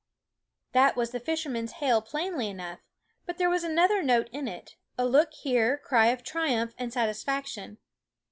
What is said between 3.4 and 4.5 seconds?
was another note in